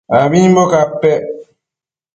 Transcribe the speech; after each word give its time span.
abimbo 0.21 0.63
capec 0.71 1.23